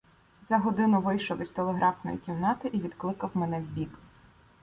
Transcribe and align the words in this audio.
За 0.47 0.57
годину 0.57 1.01
вийшов 1.01 1.41
із 1.41 1.49
телеграфної 1.49 2.17
кімнати 2.17 2.67
і 2.67 2.79
відкликав 2.81 3.31
мене 3.33 3.59
вбік. 3.59 3.89